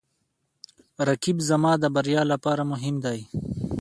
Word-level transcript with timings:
رقیب 1.07 1.37
زما 1.49 1.71
د 1.79 1.85
بریا 1.95 2.21
لپاره 2.31 2.61
مهم 2.71 2.95
دی 3.05 3.19